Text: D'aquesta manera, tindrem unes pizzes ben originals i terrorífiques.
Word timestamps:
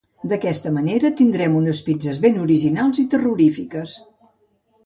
D'aquesta 0.29 0.69
manera, 0.77 1.11
tindrem 1.19 1.59
unes 1.59 1.81
pizzes 1.89 2.21
ben 2.25 2.41
originals 2.47 3.03
i 3.05 3.07
terrorífiques. 3.15 3.99